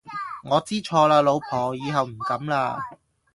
[0.45, 2.79] 我知錯喇老婆，以後唔敢喇